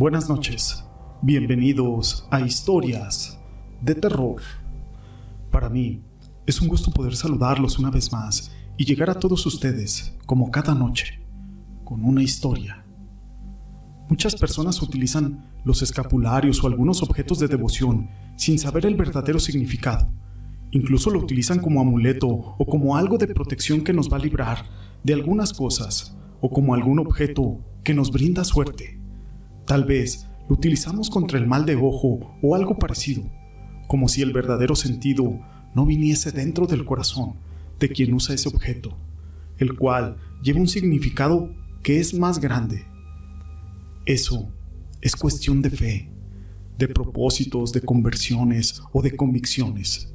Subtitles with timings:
[0.00, 0.84] Buenas noches,
[1.22, 3.36] bienvenidos a Historias
[3.80, 4.40] de Terror.
[5.50, 6.04] Para mí
[6.46, 10.72] es un gusto poder saludarlos una vez más y llegar a todos ustedes, como cada
[10.72, 11.26] noche,
[11.82, 12.86] con una historia.
[14.08, 20.12] Muchas personas utilizan los escapularios o algunos objetos de devoción sin saber el verdadero significado.
[20.70, 24.64] Incluso lo utilizan como amuleto o como algo de protección que nos va a librar
[25.02, 29.07] de algunas cosas o como algún objeto que nos brinda suerte.
[29.68, 33.30] Tal vez lo utilizamos contra el mal de ojo o algo parecido,
[33.86, 35.38] como si el verdadero sentido
[35.74, 37.34] no viniese dentro del corazón
[37.78, 38.96] de quien usa ese objeto,
[39.58, 42.86] el cual lleva un significado que es más grande.
[44.06, 44.50] Eso
[45.02, 46.10] es cuestión de fe,
[46.78, 50.14] de propósitos, de conversiones o de convicciones.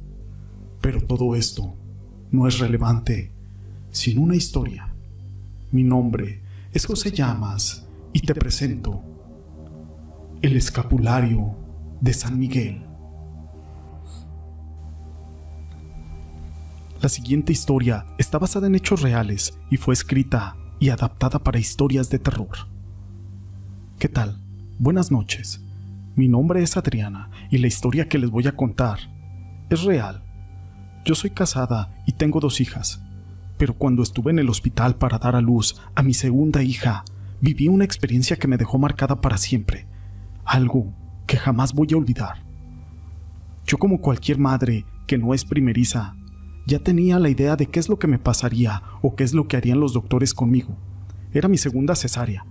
[0.80, 1.76] Pero todo esto
[2.32, 3.30] no es relevante
[3.92, 4.92] sin una historia.
[5.70, 6.42] Mi nombre
[6.72, 9.13] es José Llamas y te presento
[10.44, 11.56] el escapulario
[12.02, 12.84] de San Miguel.
[17.00, 22.10] La siguiente historia está basada en hechos reales y fue escrita y adaptada para historias
[22.10, 22.68] de terror.
[23.98, 24.38] ¿Qué tal?
[24.78, 25.64] Buenas noches.
[26.14, 28.98] Mi nombre es Adriana y la historia que les voy a contar
[29.70, 30.22] es real.
[31.06, 33.02] Yo soy casada y tengo dos hijas,
[33.56, 37.02] pero cuando estuve en el hospital para dar a luz a mi segunda hija,
[37.40, 39.93] viví una experiencia que me dejó marcada para siempre
[40.44, 40.92] algo
[41.26, 42.44] que jamás voy a olvidar.
[43.66, 46.16] Yo como cualquier madre que no es primeriza,
[46.66, 49.48] ya tenía la idea de qué es lo que me pasaría o qué es lo
[49.48, 50.76] que harían los doctores conmigo.
[51.32, 52.46] Era mi segunda cesárea.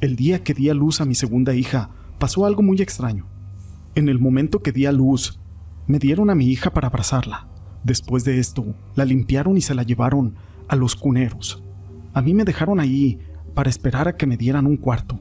[0.00, 3.26] El día que di a luz a mi segunda hija, pasó algo muy extraño.
[3.94, 5.40] En el momento que di a luz,
[5.86, 7.48] me dieron a mi hija para abrazarla.
[7.82, 10.36] Después de esto, la limpiaron y se la llevaron
[10.68, 11.62] a los cuneros.
[12.14, 13.18] A mí me dejaron ahí
[13.54, 15.20] para esperar a que me dieran un cuarto.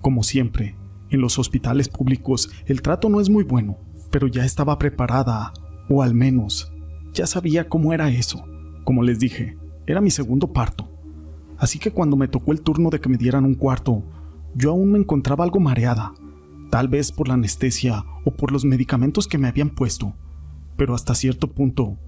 [0.00, 0.76] Como siempre,
[1.10, 3.78] en los hospitales públicos el trato no es muy bueno,
[4.10, 5.52] pero ya estaba preparada,
[5.88, 6.72] o al menos
[7.12, 8.44] ya sabía cómo era eso.
[8.84, 10.90] Como les dije, era mi segundo parto.
[11.58, 14.02] Así que cuando me tocó el turno de que me dieran un cuarto,
[14.54, 16.12] yo aún me encontraba algo mareada,
[16.70, 20.14] tal vez por la anestesia o por los medicamentos que me habían puesto,
[20.76, 21.98] pero hasta cierto punto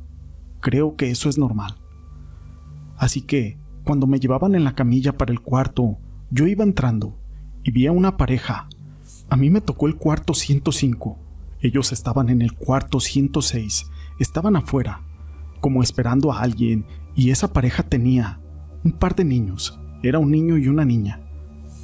[0.60, 1.76] creo que eso es normal.
[2.96, 5.98] Así que, cuando me llevaban en la camilla para el cuarto,
[6.30, 7.18] yo iba entrando
[7.62, 8.68] y vi a una pareja
[9.30, 11.18] a mí me tocó el cuarto 105.
[11.60, 13.90] Ellos estaban en el cuarto 106.
[14.18, 15.02] Estaban afuera,
[15.60, 18.40] como esperando a alguien, y esa pareja tenía
[18.84, 19.78] un par de niños.
[20.02, 21.20] Era un niño y una niña.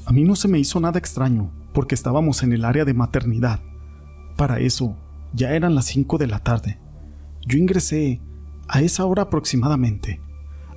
[0.06, 3.60] A mí no se me hizo nada extraño, porque estábamos en el área de maternidad.
[4.36, 4.96] Para eso,
[5.34, 6.78] ya eran las 5 de la tarde.
[7.46, 8.22] Yo ingresé
[8.68, 10.20] a esa hora aproximadamente,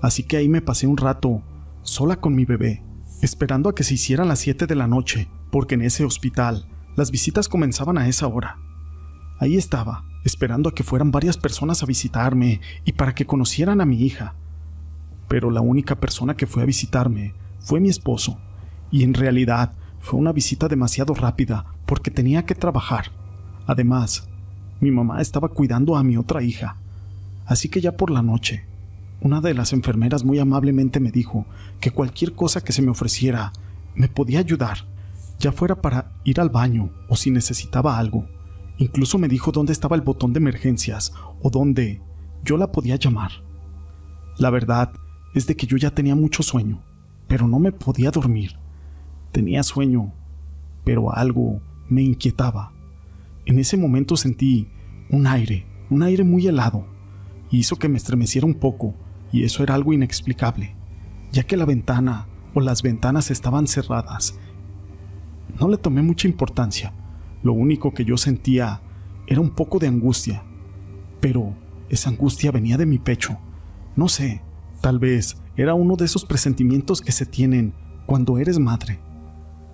[0.01, 1.43] así que ahí me pasé un rato,
[1.83, 2.83] sola con mi bebé,
[3.21, 7.09] esperando a que se hicieran las 7 de la noche porque en ese hospital las
[7.09, 8.59] visitas comenzaban a esa hora.
[9.39, 13.85] Ahí estaba, esperando a que fueran varias personas a visitarme y para que conocieran a
[13.87, 14.35] mi hija.
[15.27, 18.37] Pero la única persona que fue a visitarme fue mi esposo,
[18.91, 23.05] y en realidad fue una visita demasiado rápida porque tenía que trabajar.
[23.65, 24.29] Además,
[24.79, 26.77] mi mamá estaba cuidando a mi otra hija.
[27.47, 28.63] Así que ya por la noche,
[29.21, 31.47] una de las enfermeras muy amablemente me dijo
[31.79, 33.53] que cualquier cosa que se me ofreciera
[33.95, 34.85] me podía ayudar
[35.39, 38.27] ya fuera para ir al baño o si necesitaba algo.
[38.77, 42.01] Incluso me dijo dónde estaba el botón de emergencias o dónde
[42.43, 43.31] yo la podía llamar.
[44.37, 44.91] La verdad
[45.33, 46.83] es de que yo ya tenía mucho sueño,
[47.27, 48.57] pero no me podía dormir.
[49.31, 50.13] Tenía sueño,
[50.83, 52.71] pero algo me inquietaba.
[53.45, 54.69] En ese momento sentí
[55.09, 56.85] un aire, un aire muy helado,
[57.49, 58.93] y hizo que me estremeciera un poco,
[59.31, 60.75] y eso era algo inexplicable,
[61.31, 64.37] ya que la ventana o las ventanas estaban cerradas
[65.59, 66.93] no le tomé mucha importancia.
[67.43, 68.81] Lo único que yo sentía
[69.27, 70.43] era un poco de angustia.
[71.19, 71.55] Pero
[71.89, 73.37] esa angustia venía de mi pecho.
[73.95, 74.41] No sé,
[74.81, 77.73] tal vez era uno de esos presentimientos que se tienen
[78.05, 78.99] cuando eres madre.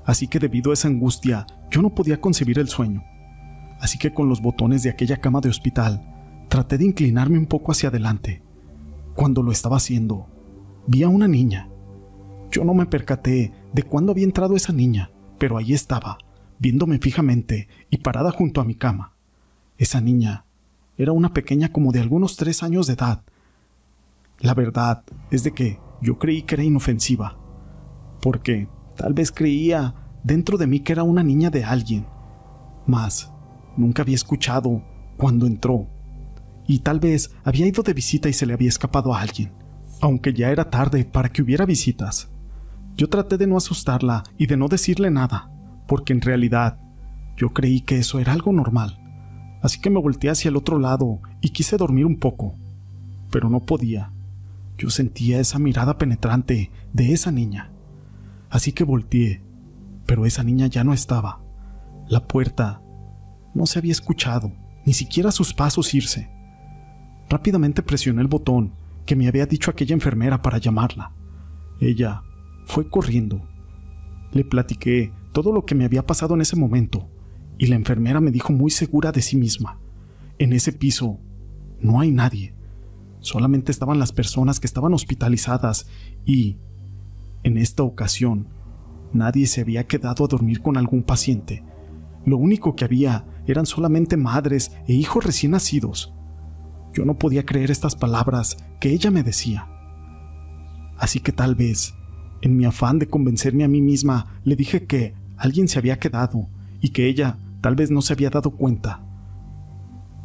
[0.06, 3.04] Así que debido a esa angustia, yo no podía concebir el sueño.
[3.80, 7.72] Así que con los botones de aquella cama de hospital, traté de inclinarme un poco
[7.72, 8.44] hacia adelante.
[9.16, 10.28] Cuando lo estaba haciendo,
[10.88, 11.70] vi a una niña.
[12.52, 15.12] Yo no me percaté de cuándo había entrado esa niña,
[15.44, 16.20] pero ahí estaba,
[16.58, 19.12] viéndome fijamente y parada junto a mi cama.
[19.78, 20.46] Esa niña
[20.96, 23.24] era una pequeña como de algunos tres años de edad.
[24.40, 27.38] La verdad es de que yo creí que era inofensiva,
[28.22, 32.08] porque tal vez creía dentro de mí que era una niña de alguien,
[32.88, 33.30] mas
[33.76, 34.82] nunca había escuchado
[35.18, 35.90] cuando entró,
[36.70, 39.52] y tal vez había ido de visita y se le había escapado a alguien,
[40.00, 42.33] aunque ya era tarde para que hubiera visitas.
[42.96, 45.52] Yo traté de no asustarla y de no decirle nada,
[45.88, 46.80] porque en realidad
[47.36, 49.00] yo creí que eso era algo normal.
[49.62, 52.56] Así que me volteé hacia el otro lado y quise dormir un poco,
[53.32, 54.12] pero no podía.
[54.78, 57.72] Yo sentía esa mirada penetrante de esa niña.
[58.50, 59.42] Así que volteé,
[60.06, 61.42] pero esa niña ya no estaba.
[62.08, 62.82] La puerta
[63.56, 64.52] no se había escuchado,
[64.86, 66.30] ni siquiera sus pasos irse.
[67.30, 68.74] Rápidamente presioné el botón
[69.06, 71.12] que me había dicho aquella enfermera para llamarla.
[71.80, 72.22] Ella
[72.66, 73.42] fue corriendo.
[74.32, 77.10] Le platiqué todo lo que me había pasado en ese momento,
[77.58, 79.80] y la enfermera me dijo muy segura de sí misma,
[80.40, 81.20] en ese piso
[81.80, 82.56] no hay nadie,
[83.20, 85.88] solamente estaban las personas que estaban hospitalizadas
[86.26, 86.58] y,
[87.44, 88.48] en esta ocasión,
[89.14, 91.64] nadie se había quedado a dormir con algún paciente.
[92.26, 96.14] Lo único que había eran solamente madres e hijos recién nacidos.
[96.94, 99.68] Yo no podía creer estas palabras que ella me decía.
[100.98, 101.96] Así que tal vez,
[102.44, 106.50] en mi afán de convencerme a mí misma, le dije que alguien se había quedado
[106.82, 109.02] y que ella tal vez no se había dado cuenta.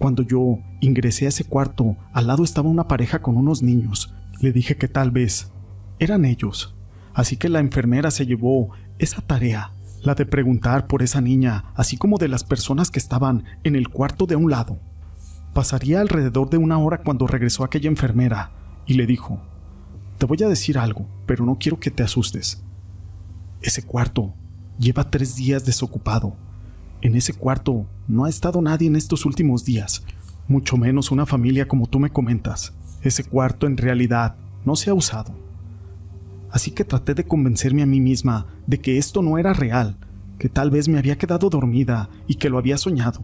[0.01, 4.13] Cuando yo ingresé a ese cuarto, al lado estaba una pareja con unos niños.
[4.41, 5.53] Le dije que tal vez
[6.01, 6.75] eran ellos.
[7.15, 9.71] Así que la enfermera se llevó esa tarea,
[10.03, 13.91] la de preguntar por esa niña, así como de las personas que estaban en el
[13.91, 14.81] cuarto de un lado.
[15.55, 18.51] Pasaría alrededor de una hora cuando regresó aquella enfermera
[18.87, 19.41] y le dijo,
[20.19, 22.61] Te voy a decir algo, pero no quiero que te asustes.
[23.63, 24.35] Ese cuarto
[24.77, 26.35] lleva tres días desocupado.
[27.01, 30.03] En ese cuarto no ha estado nadie en estos últimos días,
[30.49, 32.75] mucho menos una familia como tú me comentas.
[33.01, 34.35] Ese cuarto en realidad
[34.65, 35.37] no se ha usado.
[36.51, 39.99] Así que traté de convencerme a mí misma de que esto no era real,
[40.41, 43.23] que tal vez me había quedado dormida y que lo había soñado.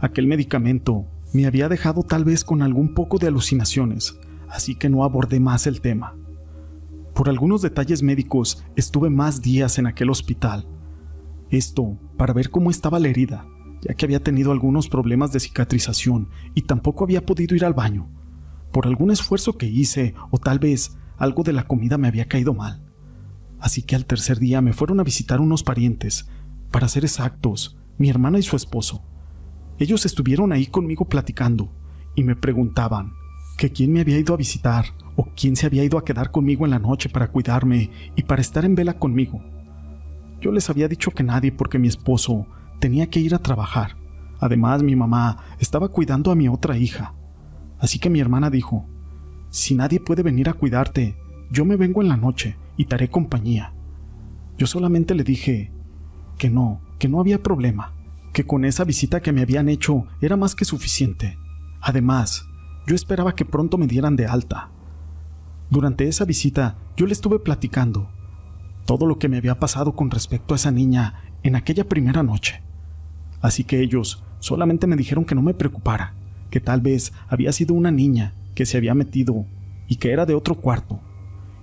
[0.00, 4.16] Aquel medicamento me había dejado tal vez con algún poco de alucinaciones,
[4.48, 6.14] así que no abordé más el tema.
[7.14, 10.66] Por algunos detalles médicos estuve más días en aquel hospital.
[11.50, 13.46] Esto para ver cómo estaba la herida,
[13.82, 18.08] ya que había tenido algunos problemas de cicatrización y tampoco había podido ir al baño.
[18.72, 22.54] Por algún esfuerzo que hice, o tal vez algo de la comida me había caído
[22.54, 22.82] mal.
[23.60, 26.30] Así que al tercer día me fueron a visitar unos parientes,
[26.70, 29.04] para ser exactos, mi hermana y su esposo.
[29.78, 31.70] Ellos estuvieron ahí conmigo platicando
[32.14, 33.12] y me preguntaban
[33.58, 34.86] que quién me había ido a visitar
[35.16, 38.40] o quién se había ido a quedar conmigo en la noche para cuidarme y para
[38.40, 39.42] estar en vela conmigo.
[40.40, 42.46] Yo les había dicho que nadie porque mi esposo
[42.80, 43.96] tenía que ir a trabajar.
[44.40, 47.14] Además, mi mamá estaba cuidando a mi otra hija.
[47.78, 48.86] Así que mi hermana dijo,
[49.50, 51.16] si nadie puede venir a cuidarte,
[51.50, 53.72] yo me vengo en la noche y te haré compañía.
[54.58, 55.72] Yo solamente le dije
[56.38, 57.92] que no, que no había problema
[58.32, 61.38] que con esa visita que me habían hecho era más que suficiente.
[61.80, 62.46] Además,
[62.86, 64.71] yo esperaba que pronto me dieran de alta.
[65.72, 68.10] Durante esa visita yo le estuve platicando
[68.84, 72.60] todo lo que me había pasado con respecto a esa niña en aquella primera noche.
[73.40, 76.12] Así que ellos solamente me dijeron que no me preocupara,
[76.50, 79.46] que tal vez había sido una niña que se había metido
[79.88, 81.00] y que era de otro cuarto.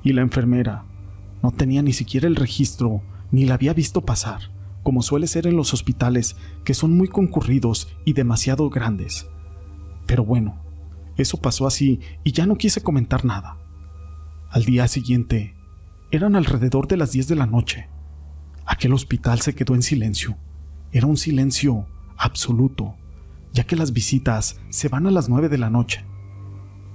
[0.02, 0.86] Y la enfermera
[1.44, 4.42] no tenía ni siquiera el registro ni la había visto pasar
[4.82, 9.28] como suele ser en los hospitales, que son muy concurridos y demasiado grandes.
[10.08, 10.58] Pero bueno,
[11.16, 13.69] eso pasó así y ya no quise comentar nada.
[14.52, 15.56] Al día siguiente,
[16.10, 17.88] eran alrededor de las 10 de la noche.
[18.66, 20.38] Aquel hospital se quedó en silencio.
[20.92, 21.86] Era un silencio
[22.18, 22.96] absoluto,
[23.54, 26.04] ya que las visitas se van a las 9 de la noche.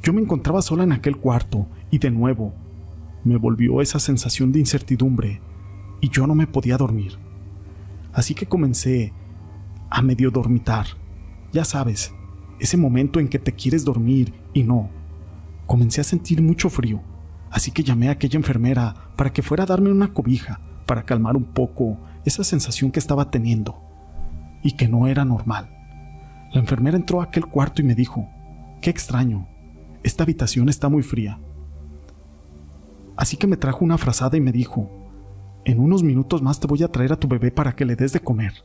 [0.02, 2.56] Yo me encontraba sola en aquel cuarto y de nuevo
[3.22, 5.40] me volvió esa sensación de incertidumbre
[6.00, 7.20] y yo no me podía dormir.
[8.12, 9.12] Así que comencé
[9.90, 10.86] a medio dormitar.
[11.52, 12.12] Ya sabes,
[12.58, 14.90] ese momento en que te quieres dormir y no.
[15.66, 17.00] Comencé a sentir mucho frío,
[17.54, 21.36] así que llamé a aquella enfermera para que fuera a darme una cobija para calmar
[21.36, 23.80] un poco esa sensación que estaba teniendo
[24.64, 25.70] y que no era normal.
[26.52, 28.28] La enfermera entró a aquel cuarto y me dijo,
[28.82, 29.46] qué extraño,
[30.02, 31.38] esta habitación está muy fría.
[33.16, 34.90] Así que me trajo una frazada y me dijo,
[35.64, 38.12] en unos minutos más te voy a traer a tu bebé para que le des
[38.12, 38.64] de comer.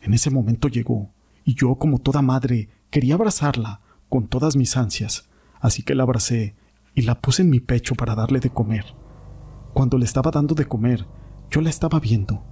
[0.00, 1.12] En ese momento llegó,
[1.44, 5.28] y yo, como toda madre, quería abrazarla con todas mis ansias,
[5.60, 6.56] así que la abracé
[6.94, 8.84] y la puse en mi pecho para darle de comer.
[9.72, 11.06] Cuando le estaba dando de comer,
[11.50, 12.44] yo la estaba viendo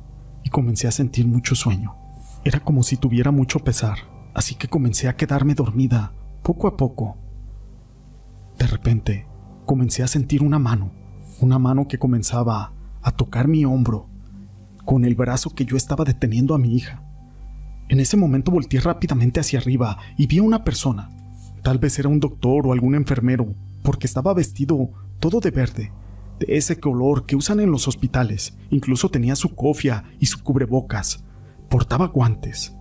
[0.44, 1.96] y comencé a sentir mucho sueño.
[2.44, 3.98] Era como si tuviera mucho pesar,
[4.34, 7.16] así que comencé a quedarme dormida poco a poco.
[8.58, 9.26] De repente,
[9.64, 10.92] comencé a sentir una mano,
[11.40, 12.72] una mano que comenzaba
[13.02, 14.08] a tocar mi hombro
[14.84, 17.02] con el brazo que yo estaba deteniendo a mi hija.
[17.88, 21.10] En ese momento volteé rápidamente hacia arriba y vi a una persona.
[21.62, 24.90] Tal vez era un doctor o algún enfermero, porque estaba vestido
[25.20, 25.92] todo de verde.
[26.38, 28.56] de ese color que usan en los hospitales.
[28.70, 31.24] Incluso tenía su cofia y su cubrebocas.
[31.68, 32.74] Portaba guantes.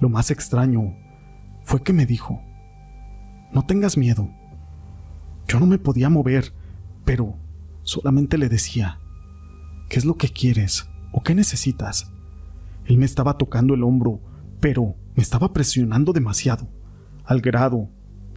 [0.00, 0.94] Lo más extraño
[1.64, 2.40] fue que me dijo,
[3.52, 4.30] no tengas miedo.
[5.48, 6.52] Yo no me podía mover,
[7.04, 7.34] pero
[7.82, 9.00] solamente le decía,
[9.88, 12.12] ¿qué es lo que quieres o qué necesitas?
[12.84, 14.20] Él me estaba tocando el hombro,
[14.60, 16.68] pero me estaba presionando demasiado,
[17.24, 17.88] al grado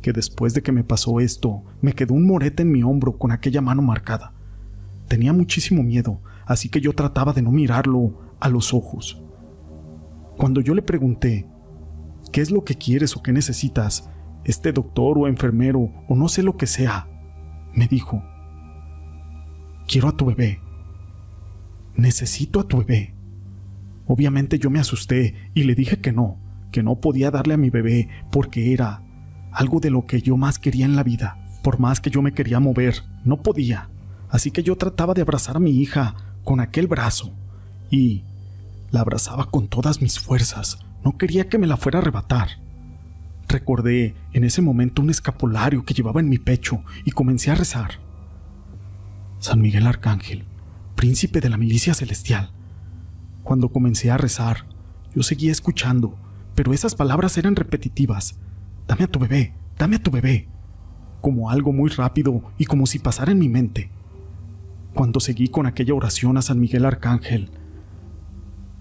[0.07, 3.33] que después de que me pasó esto, me quedó un morete en mi hombro con
[3.33, 4.31] aquella mano marcada.
[5.09, 9.21] Tenía muchísimo miedo, así que yo trataba de no mirarlo a los ojos.
[10.37, 11.45] Cuando yo le pregunté,
[12.31, 14.09] ¿qué es lo que quieres o qué necesitas?
[14.45, 17.09] Este doctor o enfermero o no sé lo que sea,
[17.75, 18.23] me dijo,
[19.89, 20.61] quiero a tu bebé.
[21.97, 23.13] Necesito a tu bebé.
[24.05, 26.39] Obviamente yo me asusté y le dije que no,
[26.71, 29.03] que no podía darle a mi bebé porque era
[29.57, 31.39] algo de lo que yo más quería en la vida.
[31.63, 33.89] Por más que yo me quería mover, no podía.
[34.29, 37.33] Así que yo trataba de abrazar a mi hija con aquel brazo
[37.89, 38.23] y
[38.91, 40.77] la abrazaba con todas mis fuerzas.
[41.03, 42.49] No quería que me la fuera a arrebatar.
[43.47, 47.99] Recordé en ese momento un escapulario que llevaba en mi pecho y comencé a rezar.
[49.39, 50.45] San Miguel Arcángel,
[50.95, 52.51] príncipe de la milicia celestial,
[53.41, 54.65] cuando comencé a rezar,
[55.15, 56.15] yo seguía escuchando,
[56.53, 58.37] pero esas palabras eran repetitivas.
[58.87, 60.47] Dame a tu bebé, dame a tu bebé.
[61.19, 63.89] Como algo muy rápido y como si pasara en mi mente.
[64.93, 67.51] Cuando seguí con aquella oración a San Miguel Arcángel,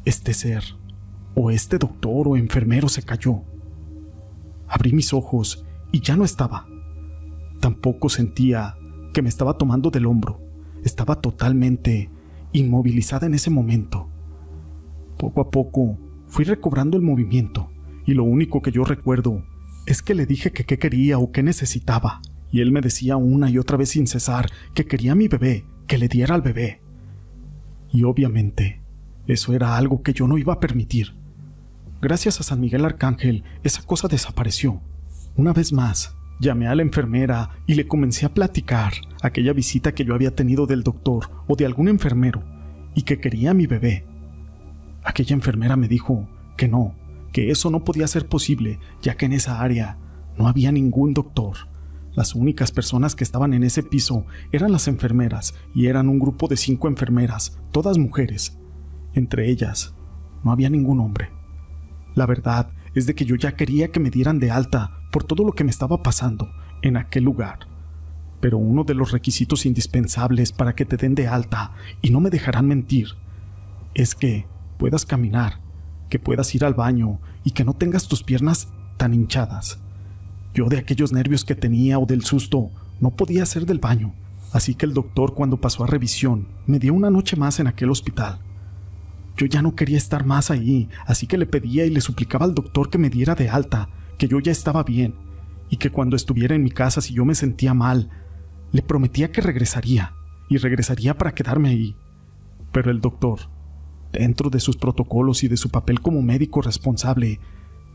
[0.05, 0.63] este ser,
[1.35, 3.43] o este doctor o enfermero se cayó.
[4.69, 6.69] Abrí mis ojos y ya no estaba.
[7.61, 8.77] Tampoco sentía
[9.13, 10.41] que me estaba tomando del hombro.
[10.85, 12.11] Estaba totalmente
[12.53, 14.09] inmovilizada en ese momento.
[15.19, 15.99] Poco a poco
[16.29, 17.71] fui recobrando el movimiento
[18.07, 19.43] y lo único que yo recuerdo
[19.87, 23.51] es que le dije que qué quería o qué necesitaba y él me decía una
[23.51, 26.81] y otra vez sin cesar que quería a mi bebé, que le diera al bebé.
[27.93, 28.81] Y obviamente,
[29.27, 31.15] eso era algo que yo no iba a permitir.
[32.01, 34.81] Gracias a San Miguel Arcángel, esa cosa desapareció.
[35.35, 40.05] Una vez más, llamé a la enfermera y le comencé a platicar aquella visita que
[40.05, 42.43] yo había tenido del doctor o de algún enfermero
[42.95, 44.07] y que quería a mi bebé.
[45.05, 46.95] Aquella enfermera me dijo que no,
[47.37, 49.99] que eso no podía ser posible, ya que en esa área
[50.39, 51.69] no había ningún doctor.
[52.15, 56.49] Las únicas personas que estaban en ese piso eran las enfermeras, y eran un grupo
[56.49, 58.59] de cinco enfermeras, todas mujeres.
[59.13, 59.95] Entre ellas,
[60.45, 61.29] no había ningún hombre.
[62.15, 65.45] La verdad es de que yo ya quería que me dieran de alta por todo
[65.45, 66.49] lo que me estaba pasando
[66.81, 67.69] en aquel lugar.
[68.41, 72.31] Pero uno de los requisitos indispensables para que te den de alta, y no me
[72.31, 73.09] dejarán mentir,
[73.93, 74.47] es que
[74.79, 75.66] puedas caminar,
[76.09, 79.79] que puedas ir al baño y que no tengas tus piernas tan hinchadas.
[80.55, 82.71] Yo de aquellos nervios que tenía o del susto
[83.01, 84.15] no podía hacer del baño,
[84.53, 87.91] así que el doctor cuando pasó a revisión me dio una noche más en aquel
[87.91, 88.39] hospital.
[89.37, 92.55] Yo ya no quería estar más ahí, así que le pedía y le suplicaba al
[92.55, 95.15] doctor que me diera de alta, que yo ya estaba bien,
[95.69, 98.09] y que cuando estuviera en mi casa si yo me sentía mal,
[98.73, 100.15] le prometía que regresaría,
[100.49, 101.97] y regresaría para quedarme ahí.
[102.73, 103.41] Pero el doctor
[104.13, 107.41] dentro de sus protocolos y de su papel como médico responsable,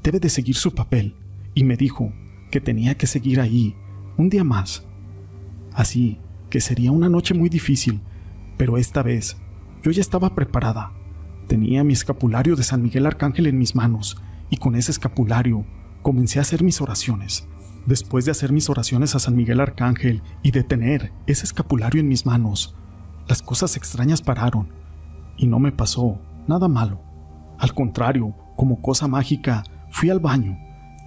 [0.03, 1.15] debe de seguir su papel,
[1.53, 2.12] y me dijo
[2.50, 3.75] que tenía que seguir ahí
[4.18, 4.86] un día más.
[5.74, 8.01] Así que sería una noche muy difícil,
[8.58, 9.38] pero esta vez
[9.84, 10.91] yo ya estaba preparada.
[11.48, 14.18] Tenía mi escapulario de San Miguel Arcángel en mis manos,
[14.50, 15.65] y con ese escapulario
[16.01, 17.48] comencé a hacer mis oraciones.
[17.86, 22.10] Después de hacer mis oraciones a San Miguel Arcángel y de tener ese escapulario en
[22.10, 22.75] mis manos,
[23.27, 24.80] las cosas extrañas pararon
[25.41, 27.01] y no me pasó nada malo.
[27.57, 30.55] Al contrario, como cosa mágica, fui al baño.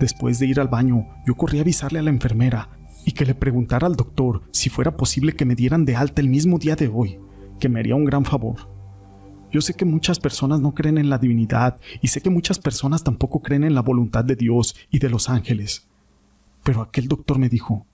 [0.01, 2.69] Después de ir al baño, yo corrí a avisarle a la enfermera
[3.07, 6.29] y que le preguntara al doctor si fuera posible que me dieran de alta el
[6.29, 7.21] mismo día de hoy,
[7.61, 8.69] que me haría un gran favor.
[9.53, 13.05] Yo sé que muchas personas no creen en la divinidad y sé que muchas personas
[13.05, 15.89] tampoco creen en la voluntad de Dios y de los ángeles.
[16.65, 17.87] Pero aquel doctor me dijo,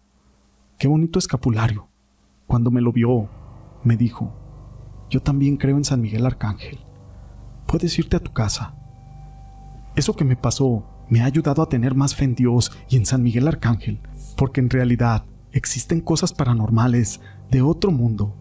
[0.78, 1.88] qué bonito escapulario.
[2.46, 3.28] Cuando me lo vio,
[3.84, 4.32] me dijo,
[5.10, 6.78] yo también creo en San Miguel Arcángel.
[7.66, 8.74] Puedes irte a tu casa.
[9.96, 13.04] Eso que me pasó me ha ayudado a tener más fe en Dios y en
[13.04, 14.00] San Miguel Arcángel,
[14.36, 18.36] porque en realidad existen cosas paranormales de otro mundo,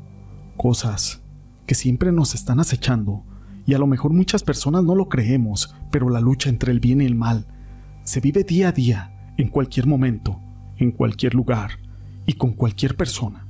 [0.56, 1.24] cosas
[1.66, 3.24] que siempre nos están acechando,
[3.66, 7.02] y a lo mejor muchas personas no lo creemos, pero la lucha entre el bien
[7.02, 7.48] y el mal
[8.04, 10.40] se vive día a día, en cualquier momento,
[10.78, 11.72] en cualquier lugar
[12.28, 13.48] y con cualquier persona.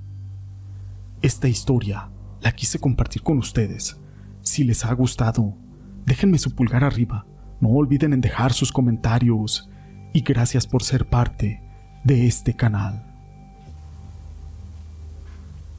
[1.21, 2.09] Esta historia
[2.41, 3.99] la quise compartir con ustedes.
[4.41, 5.55] Si les ha gustado,
[6.05, 7.25] déjenme su pulgar arriba.
[7.59, 9.69] No olviden en dejar sus comentarios.
[10.13, 11.61] Y gracias por ser parte
[12.03, 13.05] de este canal.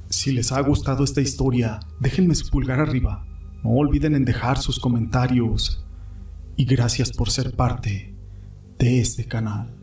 [0.08, 3.24] Si les ha gustado esta historia, déjenme su pulgar arriba.
[3.64, 5.84] No olviden en dejar sus comentarios.
[6.56, 8.14] Y gracias por ser parte
[8.78, 9.79] de este canal.